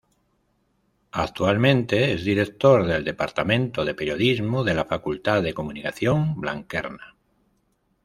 [1.11, 7.15] Actualmente es director del departamento de Periodismo de la Facultad de Comunicación Blanquerna.